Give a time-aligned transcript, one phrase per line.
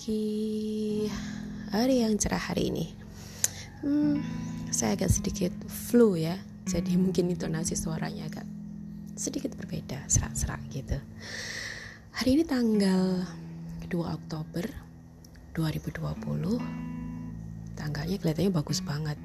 [0.00, 1.04] Pagi.
[1.76, 2.88] Hari yang cerah hari ini.
[3.84, 4.24] Hmm,
[4.72, 8.48] saya agak sedikit flu ya, jadi mungkin intonasi suaranya agak
[9.12, 10.96] sedikit berbeda, serak-serak gitu.
[12.16, 13.28] Hari ini tanggal
[13.92, 14.72] 2 Oktober
[15.52, 16.16] 2020.
[17.76, 19.20] Tanggalnya kelihatannya bagus banget.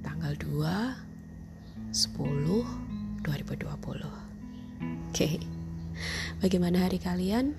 [0.00, 3.68] Tanggal 2 10 2020.
[3.68, 4.08] Oke.
[5.12, 5.36] Okay.
[6.40, 7.52] Bagaimana hari kalian?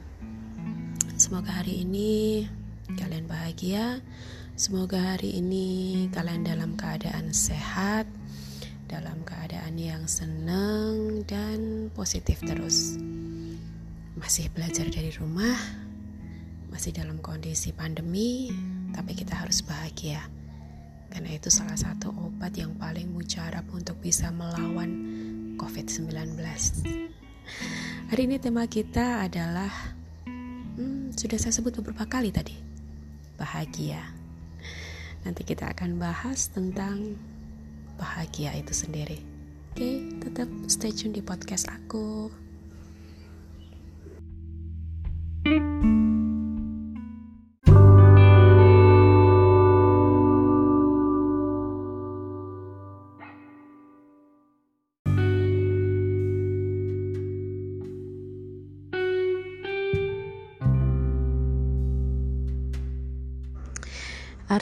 [1.34, 2.46] Semoga hari ini
[2.94, 4.06] kalian bahagia.
[4.54, 8.06] Semoga hari ini kalian dalam keadaan sehat,
[8.86, 13.02] dalam keadaan yang senang dan positif terus.
[14.14, 15.58] Masih belajar dari rumah,
[16.70, 18.54] masih dalam kondisi pandemi,
[18.94, 20.22] tapi kita harus bahagia.
[21.10, 24.94] Karena itu salah satu obat yang paling mujarab untuk bisa melawan
[25.58, 26.14] COVID-19.
[28.14, 29.98] Hari ini tema kita adalah
[31.14, 32.58] sudah saya sebut beberapa kali tadi,
[33.38, 34.02] bahagia.
[35.24, 37.16] Nanti kita akan bahas tentang
[37.96, 39.24] bahagia itu sendiri.
[39.74, 42.43] Oke, tetap stay tune di podcast aku.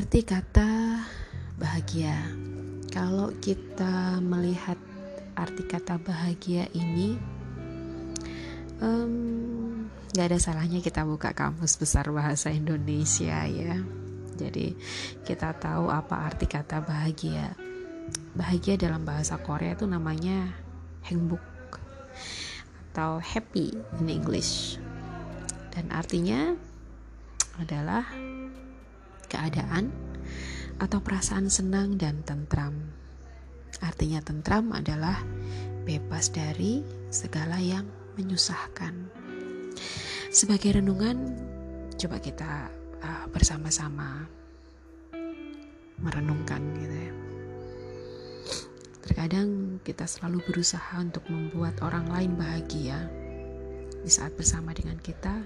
[0.01, 0.97] Arti kata
[1.61, 2.17] bahagia.
[2.89, 4.73] Kalau kita melihat
[5.37, 7.21] arti kata bahagia ini,
[8.81, 9.85] um,
[10.17, 13.77] gak ada salahnya kita buka kamus besar bahasa Indonesia ya.
[14.41, 14.73] Jadi
[15.21, 17.53] kita tahu apa arti kata bahagia.
[18.33, 20.49] Bahagia dalam bahasa Korea itu namanya
[21.05, 21.77] hengbuk
[22.89, 24.81] atau happy in English.
[25.69, 26.57] Dan artinya
[27.61, 28.30] adalah
[29.31, 29.95] keadaan
[30.83, 32.75] atau perasaan senang dan tentram.
[33.79, 35.23] Artinya tentram adalah
[35.87, 37.87] bebas dari segala yang
[38.19, 38.93] menyusahkan.
[40.31, 41.31] Sebagai renungan,
[41.95, 42.67] coba kita
[42.99, 44.27] uh, bersama-sama
[46.01, 47.13] merenungkan gitu ya.
[49.01, 53.09] Terkadang kita selalu berusaha untuk membuat orang lain bahagia
[54.01, 55.45] di saat bersama dengan kita,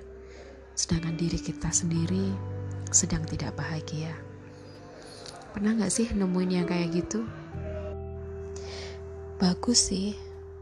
[0.75, 2.35] sedangkan diri kita sendiri
[2.91, 4.11] sedang tidak bahagia.
[5.55, 7.23] Pernah gak sih nemuin yang kayak gitu?
[9.39, 10.15] Bagus sih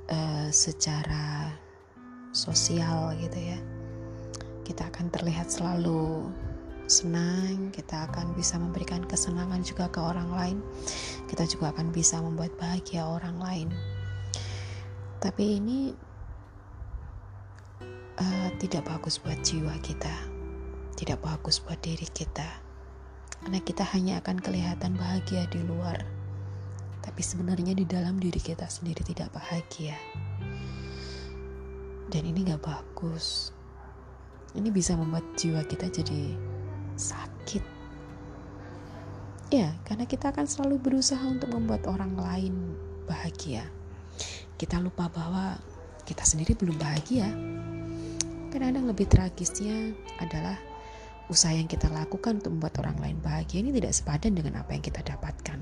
[0.10, 1.50] uh, secara
[2.30, 3.60] sosial gitu ya.
[4.64, 6.30] Kita akan terlihat selalu
[6.86, 10.58] senang, kita akan bisa memberikan kesenangan juga ke orang lain.
[11.26, 13.70] Kita juga akan bisa membuat bahagia orang lain.
[15.18, 15.96] Tapi ini
[18.20, 20.34] uh, tidak bagus buat jiwa kita
[20.94, 22.48] tidak bagus buat diri kita.
[23.44, 26.00] Karena kita hanya akan kelihatan bahagia di luar,
[27.04, 30.00] tapi sebenarnya di dalam diri kita sendiri tidak bahagia.
[32.08, 33.52] Dan ini gak bagus.
[34.56, 36.38] Ini bisa membuat jiwa kita jadi
[36.96, 37.64] sakit.
[39.52, 42.56] Ya, karena kita akan selalu berusaha untuk membuat orang lain
[43.10, 43.68] bahagia.
[44.56, 45.60] Kita lupa bahwa
[46.08, 47.28] kita sendiri belum bahagia.
[48.54, 50.62] Kadang-kadang lebih tragisnya adalah
[51.26, 54.86] usaha yang kita lakukan untuk membuat orang lain bahagia ini tidak sepadan dengan apa yang
[54.86, 55.58] kita dapatkan.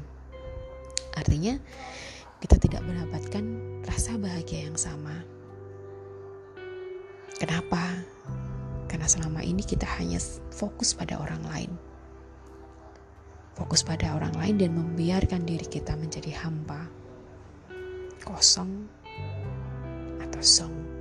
[1.16, 1.56] Artinya,
[2.44, 3.44] kita tidak mendapatkan
[3.88, 5.24] rasa bahagia yang sama.
[7.40, 8.03] Kenapa?
[8.91, 10.19] Karena selama ini kita hanya
[10.52, 11.72] fokus pada orang lain.
[13.56, 16.91] Fokus pada orang lain dan membiarkan diri kita menjadi hampa.
[18.19, 18.84] Kosong
[20.19, 21.01] atau song.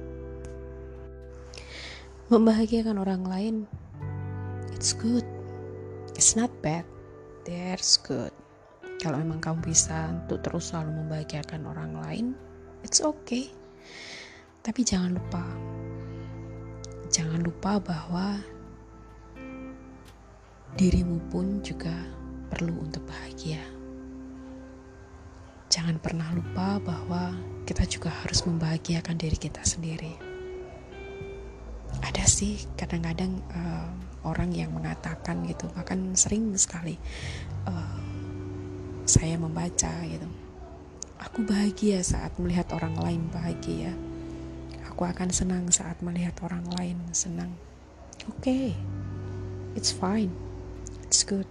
[2.31, 3.57] Membahagiakan orang lain
[4.71, 5.27] it's good.
[6.15, 6.87] It's not bad.
[7.43, 8.31] There's good.
[9.03, 12.27] Kalau memang kamu bisa untuk terus selalu membahagiakan orang lain
[12.87, 13.51] it's okay.
[14.63, 15.43] Tapi jangan lupa
[17.11, 18.39] jangan lupa bahwa
[20.79, 21.99] dirimu pun juga
[22.47, 23.59] perlu untuk bahagia.
[25.67, 27.35] Jangan pernah lupa bahwa
[27.67, 30.30] kita juga harus membahagiakan diri kita sendiri
[32.41, 33.93] sih kadang-kadang uh,
[34.25, 36.97] orang yang mengatakan gitu bahkan sering sekali
[37.69, 38.01] uh,
[39.05, 40.25] saya membaca gitu.
[41.21, 43.93] Aku bahagia saat melihat orang lain bahagia.
[44.89, 47.53] Aku akan senang saat melihat orang lain senang.
[48.25, 48.69] Oke okay.
[49.77, 50.33] it's fine.
[51.05, 51.45] It's good.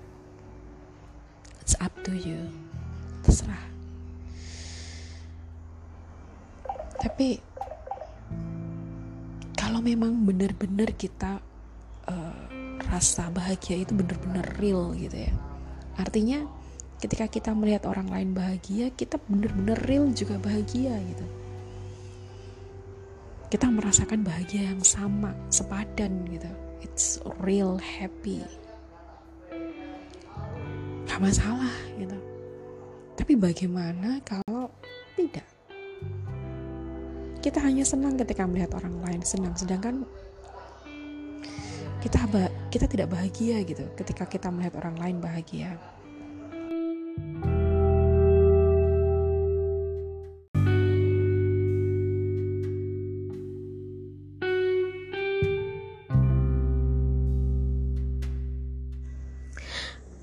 [1.62, 2.50] It's up to you.
[3.22, 3.62] Terserah.
[6.98, 7.46] Tapi
[9.70, 11.38] kalau memang benar-benar kita
[12.10, 12.44] uh,
[12.90, 15.34] rasa bahagia itu benar-benar real gitu ya.
[15.94, 16.42] Artinya
[16.98, 21.26] ketika kita melihat orang lain bahagia kita benar-benar real juga bahagia gitu.
[23.54, 26.50] Kita merasakan bahagia yang sama sepadan gitu.
[26.82, 28.42] It's real happy.
[31.06, 32.18] Gak masalah gitu.
[33.22, 34.74] Tapi bagaimana kalau
[35.14, 35.46] tidak
[37.40, 40.04] kita hanya senang ketika melihat orang lain senang sedangkan
[42.04, 42.28] kita
[42.68, 45.76] kita tidak bahagia gitu ketika kita melihat orang lain bahagia.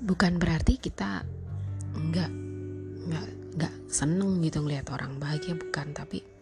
[0.07, 1.21] Bukan berarti kita
[1.93, 2.31] nggak
[3.05, 3.27] nggak
[3.57, 6.36] nggak seneng gitu ngelihat orang bahagia bukan tapi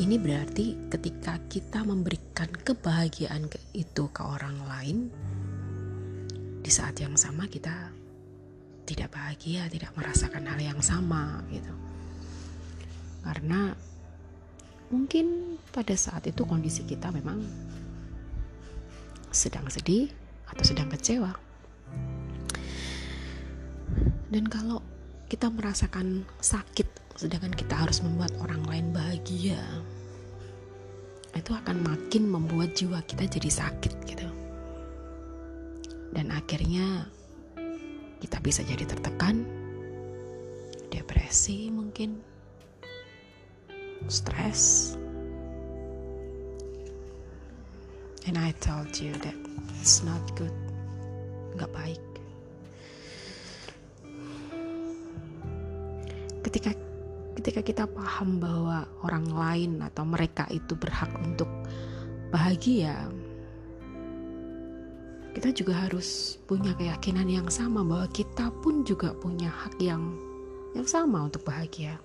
[0.00, 5.12] ini berarti ketika kita memberikan kebahagiaan ke itu ke orang lain
[6.64, 7.92] di saat yang sama kita
[8.88, 11.74] tidak bahagia, tidak merasakan hal yang sama gitu.
[13.20, 13.76] Karena
[14.88, 17.44] mungkin pada saat itu kondisi kita memang
[19.28, 20.08] sedang sedih
[20.48, 21.32] atau sedang kecewa.
[24.32, 24.80] Dan kalau
[25.32, 29.64] kita merasakan sakit sedangkan kita harus membuat orang lain bahagia.
[31.32, 34.28] Itu akan makin membuat jiwa kita jadi sakit gitu.
[36.12, 37.08] Dan akhirnya
[38.20, 39.48] kita bisa jadi tertekan
[40.92, 42.20] depresi mungkin
[44.12, 44.92] stres.
[48.28, 49.38] And I told you that
[49.80, 50.52] it's not good.
[51.56, 52.11] Nggak baik
[56.52, 56.76] ketika
[57.40, 61.48] ketika kita paham bahwa orang lain atau mereka itu berhak untuk
[62.28, 63.08] bahagia,
[65.32, 70.12] kita juga harus punya keyakinan yang sama bahwa kita pun juga punya hak yang
[70.76, 71.96] yang sama untuk bahagia.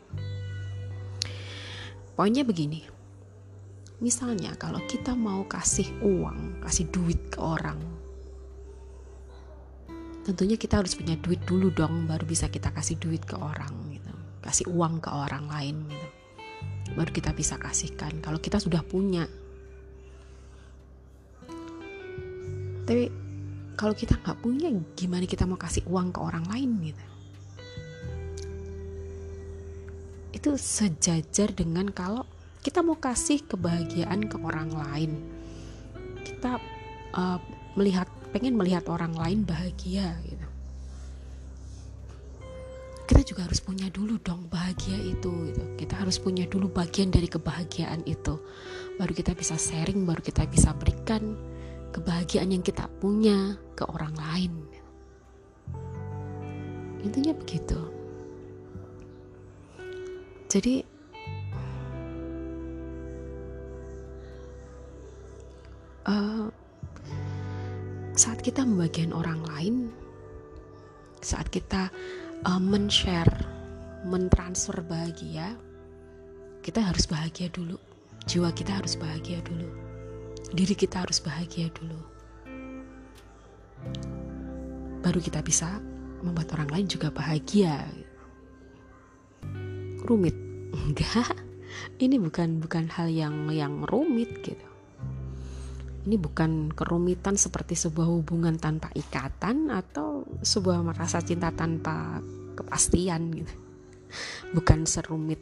[2.15, 2.87] Poinnya begini.
[3.99, 7.81] Misalnya kalau kita mau kasih uang, kasih duit ke orang,
[10.27, 13.86] tentunya kita harus punya duit dulu dong baru bisa kita kasih duit ke orang
[14.43, 16.07] kasih uang ke orang lain gitu.
[16.95, 19.27] Baru kita bisa kasihkan kalau kita sudah punya.
[22.87, 23.11] Tapi
[23.75, 27.05] kalau kita nggak punya gimana kita mau kasih uang ke orang lain gitu?
[30.31, 32.23] Itu sejajar dengan kalau
[32.63, 35.11] kita mau kasih kebahagiaan ke orang lain.
[36.23, 36.57] Kita
[37.15, 37.39] uh,
[37.75, 40.36] melihat pengen melihat orang lain bahagia gitu
[43.27, 45.63] juga harus punya dulu dong bahagia itu gitu.
[45.75, 48.39] kita harus punya dulu bagian dari kebahagiaan itu.
[48.95, 51.35] Baru kita bisa sharing baru kita bisa berikan
[51.91, 54.53] kebahagiaan yang kita punya ke orang lain.
[57.03, 57.75] Intinya begitu.
[60.47, 60.79] Jadi
[66.07, 66.47] uh,
[68.15, 69.91] saat kita membagian orang lain
[71.19, 71.91] saat kita
[72.45, 73.31] uh, men-share,
[74.05, 75.57] mentransfer bahagia,
[76.61, 77.79] kita harus bahagia dulu.
[78.27, 79.65] Jiwa kita harus bahagia dulu.
[80.51, 81.99] Diri kita harus bahagia dulu.
[85.01, 85.79] Baru kita bisa
[86.21, 87.87] membuat orang lain juga bahagia.
[90.03, 90.35] Rumit?
[90.91, 91.31] Enggak.
[91.97, 94.67] Ini bukan bukan hal yang yang rumit gitu
[96.07, 100.06] ini bukan kerumitan seperti sebuah hubungan tanpa ikatan atau
[100.41, 102.21] sebuah merasa cinta tanpa
[102.57, 103.53] kepastian gitu.
[104.55, 105.41] Bukan serumit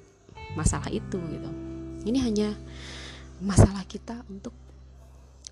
[0.58, 1.50] masalah itu gitu.
[2.06, 2.50] Ini hanya
[3.44, 4.56] masalah kita untuk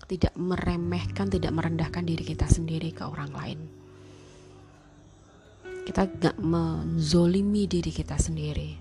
[0.04, 3.60] tidak meremehkan tidak merendahkan diri kita sendiri ke orang lain.
[5.84, 8.80] Kita gak menzolimi diri kita sendiri.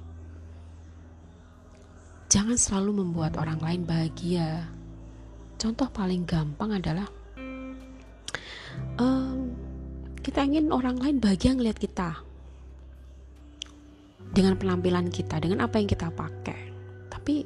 [2.32, 4.72] Jangan selalu membuat orang lain bahagia.
[5.60, 7.08] Contoh paling gampang adalah
[9.00, 9.43] um,
[10.24, 12.24] kita ingin orang lain bahagia ngeliat kita
[14.34, 16.72] dengan penampilan kita, dengan apa yang kita pakai.
[17.12, 17.44] Tapi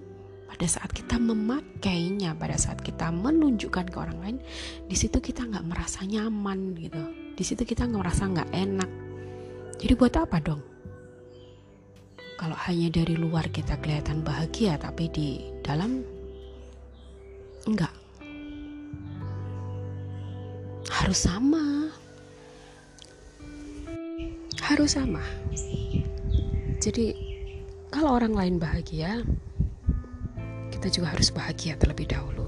[0.47, 4.37] pada saat kita memakainya, pada saat kita menunjukkan ke orang lain,
[4.87, 7.01] di situ kita nggak merasa nyaman gitu.
[7.33, 8.89] Di situ kita nggak merasa nggak enak.
[9.81, 10.61] Jadi buat apa dong?
[12.37, 16.05] Kalau hanya dari luar kita kelihatan bahagia, tapi di dalam
[17.65, 17.91] enggak
[20.87, 21.91] harus sama
[24.89, 25.23] sama
[26.79, 27.13] jadi
[27.91, 29.21] kalau orang lain bahagia
[30.73, 32.47] kita juga harus bahagia terlebih dahulu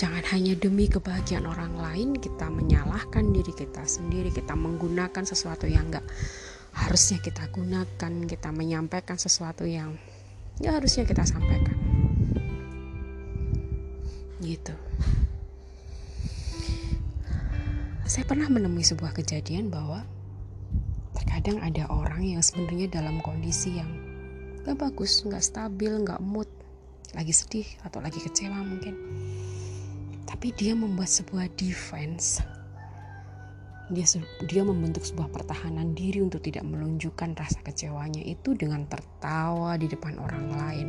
[0.00, 5.92] Jangan hanya demi kebahagiaan orang lain kita menyalahkan diri kita sendiri, kita menggunakan sesuatu yang
[5.92, 6.08] enggak
[6.72, 10.00] harusnya kita gunakan, kita menyampaikan sesuatu yang
[10.56, 11.76] nggak harusnya kita sampaikan.
[14.40, 14.72] Gitu.
[18.20, 20.04] Saya pernah menemui sebuah kejadian bahwa
[21.16, 23.88] terkadang ada orang yang sebenarnya dalam kondisi yang
[24.60, 26.44] gak bagus, gak stabil, gak mood,
[27.16, 28.92] lagi sedih atau lagi kecewa mungkin.
[30.28, 32.44] Tapi dia membuat sebuah defense.
[33.88, 34.04] Dia
[34.44, 40.20] dia membentuk sebuah pertahanan diri untuk tidak menunjukkan rasa kecewanya itu dengan tertawa di depan
[40.20, 40.88] orang lain.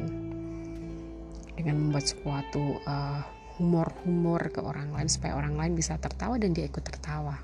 [1.56, 3.24] Dengan membuat suatu uh,
[3.62, 7.38] humor-humor ke orang lain supaya orang lain bisa tertawa dan dia ikut tertawa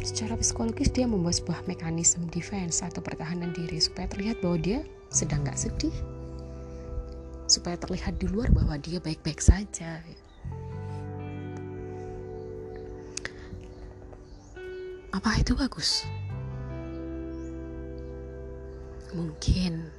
[0.00, 4.80] secara psikologis dia membuat sebuah mekanisme defense atau pertahanan diri supaya terlihat bahwa dia
[5.12, 5.92] sedang nggak sedih
[7.44, 10.00] supaya terlihat di luar bahwa dia baik-baik saja.
[15.14, 16.02] Apa itu bagus?
[19.14, 19.93] Mungkin,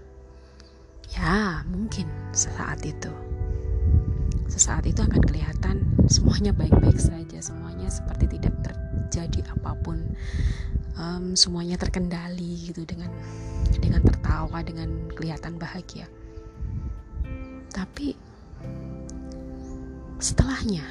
[1.14, 3.12] ya, mungkin sesaat itu.
[4.50, 10.02] Sesaat itu akan kelihatan semuanya baik-baik saja, semuanya seperti tidak terjadi apa pun,
[10.98, 13.10] um, semuanya terkendali gitu dengan
[13.82, 16.08] dengan tertawa, dengan kelihatan bahagia.
[17.74, 18.16] Tapi
[20.22, 20.86] setelahnya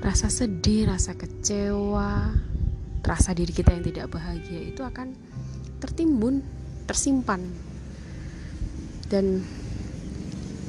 [0.00, 2.32] rasa sedih, rasa kecewa,
[3.04, 5.12] rasa diri kita yang tidak bahagia itu akan
[5.80, 6.44] tertimbun,
[6.84, 7.40] tersimpan.
[9.10, 9.42] Dan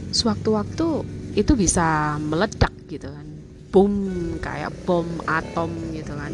[0.09, 0.87] sewaktu-waktu
[1.37, 3.27] itu bisa meledak gitu kan.
[3.71, 3.95] Boom
[4.41, 6.33] kayak bom atom gitu kan.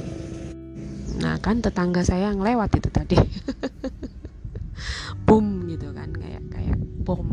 [1.17, 3.17] Nah, kan tetangga saya yang lewat itu tadi.
[5.27, 7.27] boom gitu kan kayak kayak bom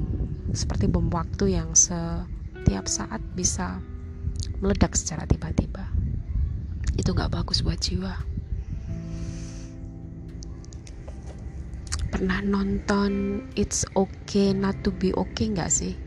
[0.51, 3.79] seperti bom waktu yang setiap saat bisa
[4.59, 5.87] meledak secara tiba-tiba
[6.99, 8.19] itu nggak bagus buat jiwa
[12.15, 15.99] pernah nonton It's Okay Not to Be Okay nggak sih?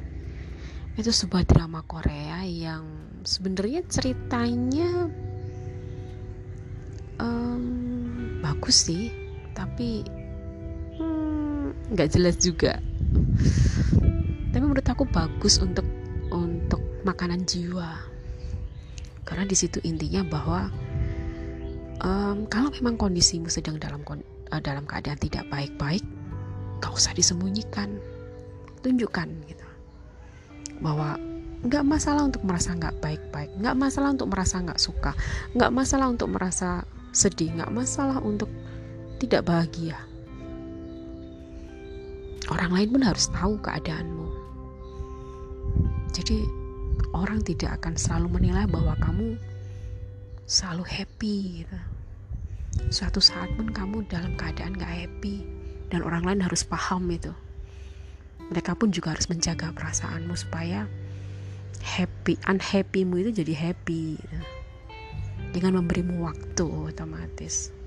[0.95, 2.87] Itu sebuah drama Korea yang
[3.27, 5.11] sebenarnya ceritanya
[7.19, 9.11] um, bagus sih
[9.51, 10.07] tapi
[11.91, 12.79] nggak jelas juga.
[14.55, 15.83] Tapi menurut aku bagus untuk
[16.31, 17.99] untuk makanan jiwa.
[19.27, 20.71] Karena di situ intinya bahwa
[21.99, 24.07] um, kalau memang kondisimu sedang dalam
[24.51, 26.03] uh, dalam keadaan tidak baik-baik
[26.79, 27.97] gak usah disembunyikan
[28.85, 29.67] tunjukkan gitu
[30.83, 31.17] bahwa
[31.65, 35.11] nggak masalah untuk merasa nggak baik-baik nggak masalah untuk merasa nggak suka
[35.57, 36.85] nggak masalah untuk merasa
[37.17, 38.45] sedih nggak masalah untuk
[39.17, 39.97] tidak bahagia
[42.47, 44.27] orang lain pun harus tahu keadaanmu.
[46.15, 46.47] Jadi
[47.13, 49.35] orang tidak akan selalu menilai bahwa kamu
[50.47, 51.77] selalu happy gitu.
[52.87, 55.43] Suatu saat pun kamu dalam keadaan gak happy
[55.89, 57.33] dan orang lain harus paham itu.
[58.53, 60.87] Mereka pun juga harus menjaga perasaanmu supaya
[61.83, 64.39] happy, unhappymu itu jadi happy gitu.
[65.51, 67.77] Dengan memberimu waktu otomatis.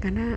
[0.00, 0.32] karena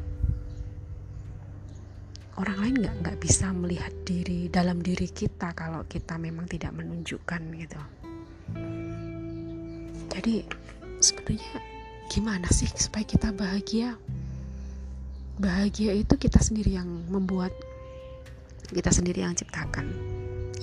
[2.35, 7.41] orang lain nggak nggak bisa melihat diri dalam diri kita kalau kita memang tidak menunjukkan
[7.55, 7.79] gitu
[10.23, 10.47] jadi
[11.03, 11.59] sebenarnya
[12.07, 13.99] gimana sih supaya kita bahagia?
[15.35, 17.51] Bahagia itu kita sendiri yang membuat
[18.71, 19.91] kita sendiri yang ciptakan.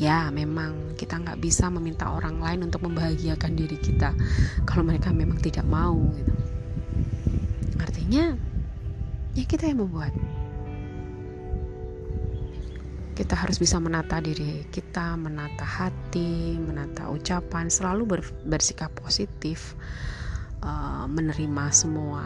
[0.01, 4.17] Ya memang kita nggak bisa meminta orang lain untuk membahagiakan diri kita
[4.65, 6.33] kalau mereka memang tidak mau gitu.
[7.85, 8.33] Artinya
[9.37, 10.17] ya kita yang membuat
[13.21, 19.77] kita harus bisa menata diri kita, menata hati, menata ucapan, selalu ber, bersikap positif,
[20.65, 22.25] uh, menerima semua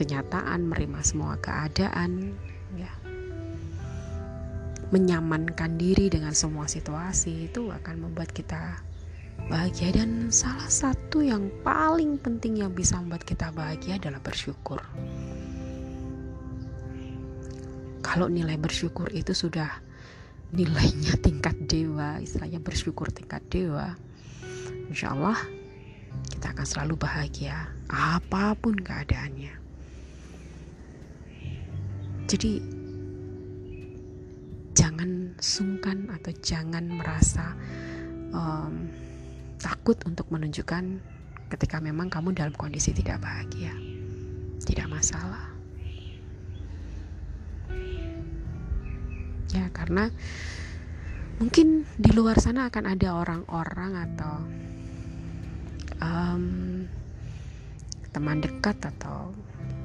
[0.00, 2.32] kenyataan, menerima semua keadaan,
[2.72, 2.88] ya,
[4.88, 8.80] menyamankan diri dengan semua situasi itu akan membuat kita
[9.52, 9.92] bahagia.
[9.92, 14.80] Dan salah satu yang paling penting yang bisa membuat kita bahagia adalah bersyukur.
[18.00, 19.84] Kalau nilai bersyukur itu sudah
[20.54, 23.92] nilainya tingkat dewa istilahnya bersyukur tingkat dewa
[24.88, 25.36] insya Allah
[26.26, 29.54] kita akan selalu bahagia apa pun keadaannya.
[32.28, 32.60] Jadi
[34.76, 37.56] jangan sungkan atau jangan merasa
[38.36, 38.92] um,
[39.56, 41.00] takut untuk menunjukkan
[41.48, 43.72] ketika memang kamu dalam kondisi tidak bahagia.
[44.60, 45.57] Tidak masalah
[49.54, 50.12] ya karena
[51.38, 54.34] mungkin di luar sana akan ada orang-orang atau
[56.02, 56.44] um,
[58.10, 59.30] teman dekat atau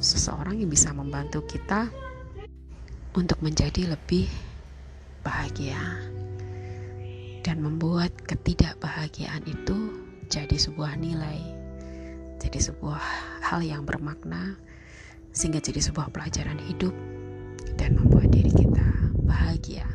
[0.02, 1.88] seseorang yang bisa membantu kita
[3.14, 4.26] untuk menjadi lebih
[5.22, 5.80] bahagia.
[7.44, 10.00] Dan membuat ketidakbahagiaan itu
[10.32, 11.44] jadi sebuah nilai,
[12.40, 13.04] jadi sebuah
[13.44, 14.56] hal yang bermakna,
[15.36, 16.96] sehingga jadi sebuah pelajaran hidup
[17.76, 19.03] dan membuat diri kita
[19.34, 19.86] bahagia.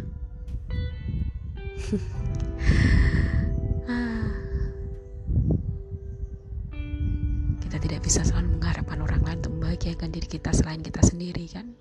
[3.89, 4.29] Ah.
[7.65, 11.73] kita tidak bisa selalu mengharapkan orang lain untuk membahagiakan diri kita selain kita sendiri, kan?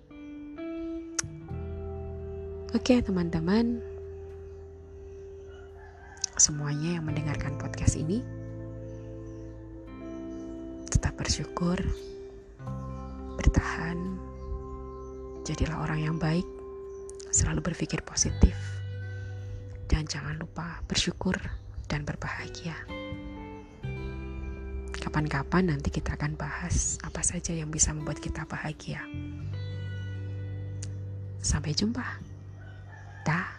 [2.72, 3.84] Oke, teman-teman,
[6.40, 8.24] semuanya yang mendengarkan podcast ini,
[10.88, 11.76] tetap bersyukur,
[13.36, 14.16] bertahan,
[15.44, 16.48] jadilah orang yang baik,
[17.34, 18.56] selalu berpikir positif,
[19.92, 21.36] dan jangan lupa bersyukur
[21.88, 22.76] dan berbahagia.
[24.98, 29.00] Kapan-kapan nanti kita akan bahas apa saja yang bisa membuat kita bahagia.
[31.40, 32.04] Sampai jumpa.
[33.24, 33.57] Dah.